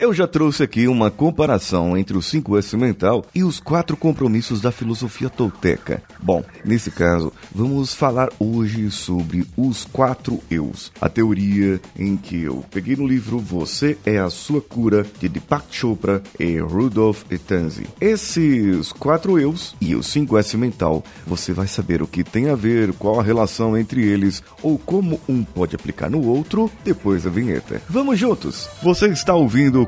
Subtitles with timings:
[0.00, 4.70] Eu já trouxe aqui uma comparação entre o 5S mental e os quatro compromissos da
[4.70, 6.00] filosofia tolteca.
[6.22, 12.64] Bom, nesse caso, vamos falar hoje sobre os quatro eus, a teoria em que eu
[12.70, 17.88] peguei no livro Você é a Sua Cura, de Deepak Chopra e Rudolf Etanzi.
[18.00, 22.92] Esses quatro eus e o 5S mental, você vai saber o que tem a ver,
[22.92, 27.82] qual a relação entre eles ou como um pode aplicar no outro depois da vinheta.
[27.88, 28.68] Vamos juntos!
[28.80, 29.87] Você está ouvindo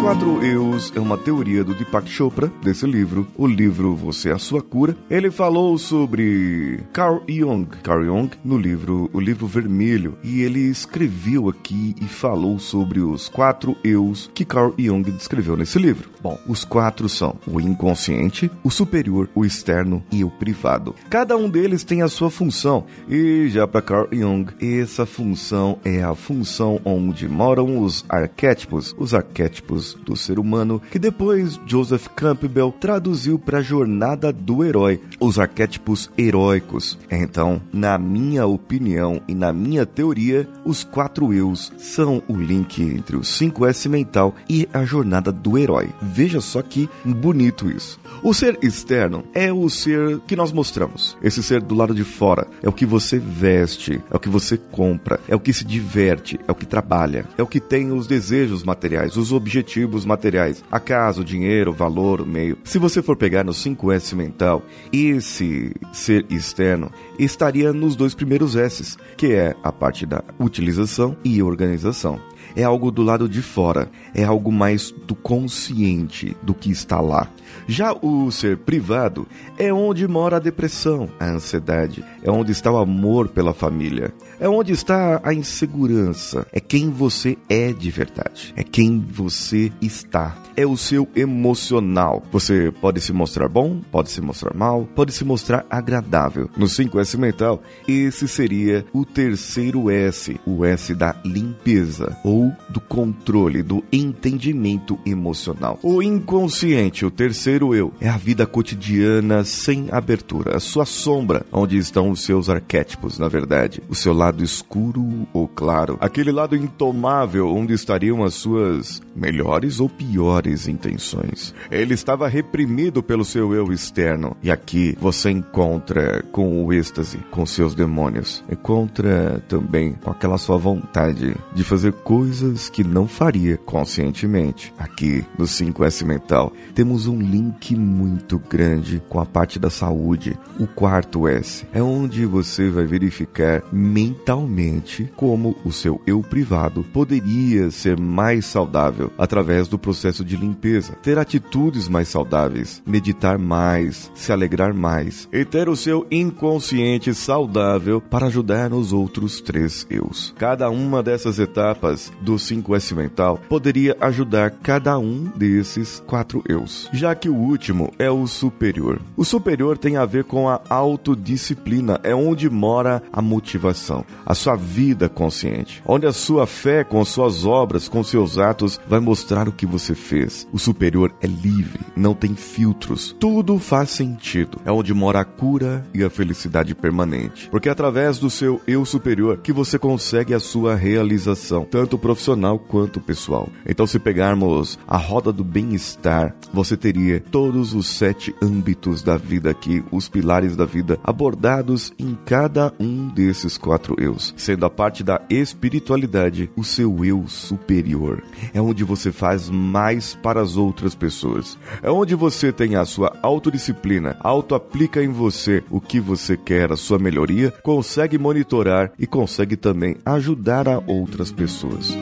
[0.00, 4.38] Quatro eus é uma teoria do Deepak Chopra, desse livro, o livro Você é a
[4.38, 4.96] Sua Cura.
[5.10, 11.50] Ele falou sobre Carl Jung, Carl Jung no livro O Livro Vermelho, e ele escreveu
[11.50, 16.08] aqui e falou sobre os quatro eus que Carl Jung descreveu nesse livro.
[16.22, 20.94] Bom, os quatro são o inconsciente, o superior, o externo e o privado.
[21.10, 26.02] Cada um deles tem a sua função, e já para Carl Jung, essa função é
[26.02, 32.74] a função onde moram os arquétipos, os arquétipos do ser humano, que depois Joseph Campbell
[32.80, 36.98] traduziu para a jornada do herói, os arquétipos heróicos.
[37.10, 43.16] Então, na minha opinião e na minha teoria, os quatro eus são o link entre
[43.16, 45.90] o 5S mental e a jornada do herói.
[46.00, 47.98] Veja só que bonito isso.
[48.22, 51.16] O ser externo é o ser que nós mostramos.
[51.22, 54.56] Esse ser do lado de fora é o que você veste, é o que você
[54.56, 58.06] compra, é o que se diverte, é o que trabalha, é o que tem os
[58.06, 62.58] desejos materiais, os objetivos objetivos materiais, a casa, o dinheiro, valor, meio.
[62.64, 68.98] Se você for pegar no 5S mental, esse ser externo estaria nos dois primeiros S's,
[69.16, 72.20] que é a parte da utilização e organização
[72.54, 77.28] é algo do lado de fora, é algo mais do consciente do que está lá.
[77.66, 79.26] Já o ser privado
[79.58, 84.48] é onde mora a depressão, a ansiedade, é onde está o amor pela família, é
[84.48, 90.66] onde está a insegurança, é quem você é de verdade, é quem você está, é
[90.66, 92.22] o seu emocional.
[92.32, 96.48] Você pode se mostrar bom, pode se mostrar mal, pode se mostrar agradável.
[96.56, 102.16] No 5S mental, esse seria o terceiro S, o S da limpeza.
[102.24, 105.78] Ou do controle, do entendimento emocional.
[105.82, 111.76] O inconsciente, o terceiro eu, é a vida cotidiana sem abertura, a sua sombra, onde
[111.76, 117.48] estão os seus arquétipos, na verdade, o seu lado escuro ou claro, aquele lado intomável
[117.48, 121.54] onde estariam as suas melhores ou piores intenções.
[121.70, 127.44] Ele estava reprimido pelo seu eu externo, e aqui você encontra com o êxtase, com
[127.44, 132.29] seus demônios, encontra também com aquela sua vontade de fazer coisas
[132.72, 134.72] que não faria conscientemente.
[134.78, 140.38] Aqui no 5S Mental temos um link muito grande com a parte da saúde.
[140.58, 147.70] O quarto S é onde você vai verificar mentalmente como o seu eu privado poderia
[147.70, 154.32] ser mais saudável através do processo de limpeza, ter atitudes mais saudáveis, meditar mais, se
[154.32, 160.34] alegrar mais e ter o seu inconsciente saudável para ajudar nos outros três eus.
[160.38, 167.14] Cada uma dessas etapas do 5S mental poderia ajudar cada um desses quatro eus, já
[167.14, 169.00] que o último é o superior.
[169.16, 174.56] O superior tem a ver com a autodisciplina, é onde mora a motivação, a sua
[174.56, 179.52] vida consciente, onde a sua fé com suas obras, com seus atos vai mostrar o
[179.52, 180.46] que você fez.
[180.52, 184.58] O superior é livre, não tem filtros, tudo faz sentido.
[184.64, 188.84] É onde mora a cura e a felicidade permanente, porque é através do seu eu
[188.84, 193.48] superior que você consegue a sua realização, tanto profissional quanto pessoal.
[193.66, 199.50] Então, se pegarmos a roda do bem-estar, você teria todos os sete âmbitos da vida
[199.50, 205.04] aqui, os pilares da vida abordados em cada um desses quatro eus, sendo a parte
[205.04, 208.22] da espiritualidade o seu eu superior.
[208.52, 211.58] É onde você faz mais para as outras pessoas.
[211.82, 216.76] É onde você tem a sua autodisciplina, auto-aplica em você o que você quer, a
[216.76, 221.96] sua melhoria, consegue monitorar e consegue também ajudar a outras pessoas.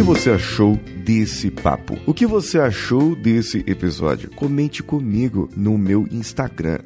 [0.00, 1.98] Que você achou desse papo?
[2.06, 4.30] O que você achou desse episódio?
[4.30, 6.78] Comente comigo no meu Instagram,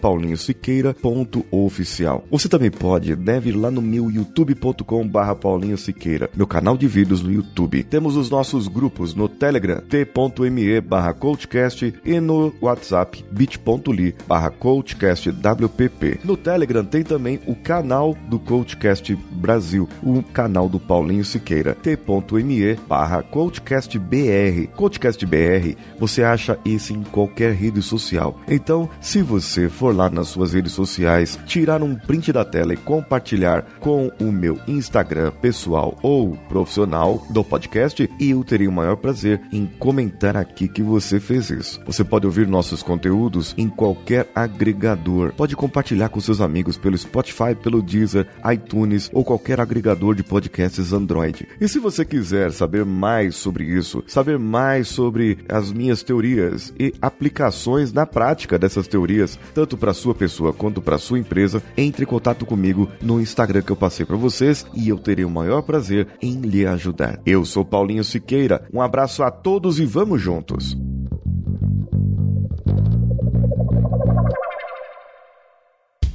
[0.00, 2.24] paulinhosiqueira.oficial.
[2.30, 7.20] Você também pode, deve ir lá no meu youtube.com barra paulinhosiqueira, meu canal de vídeos
[7.20, 7.82] no YouTube.
[7.82, 16.20] Temos os nossos grupos no Telegram, t.me barra coachcast e no WhatsApp, bit.ly barra coachcastwpp.
[16.22, 22.51] No Telegram tem também o canal do Coachcast Brasil, o canal do Paulinho Siqueira, t.me
[22.88, 24.68] barra CoachCastBR.
[24.76, 28.38] CoachCastBR, você acha esse em qualquer rede social.
[28.48, 32.76] Então, se você for lá nas suas redes sociais, tirar um print da tela e
[32.76, 39.40] compartilhar com o meu Instagram pessoal ou profissional do podcast, eu terei o maior prazer
[39.52, 41.80] em comentar aqui que você fez isso.
[41.86, 45.32] Você pode ouvir nossos conteúdos em qualquer agregador.
[45.34, 50.92] Pode compartilhar com seus amigos pelo Spotify, pelo Deezer, iTunes ou qualquer agregador de podcasts
[50.92, 51.48] Android.
[51.60, 56.94] E se você quiser saber mais sobre isso, saber mais sobre as minhas teorias e
[57.02, 62.06] aplicações na prática dessas teorias, tanto para sua pessoa quanto para sua empresa, entre em
[62.06, 66.06] contato comigo no Instagram que eu passei para vocês e eu terei o maior prazer
[66.22, 67.20] em lhe ajudar.
[67.26, 68.66] Eu sou Paulinho Siqueira.
[68.72, 70.74] Um abraço a todos e vamos juntos.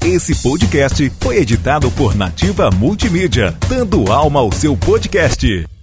[0.04, 5.77] Esse podcast foi editado por Nativa Multimídia, dando alma ao seu podcast.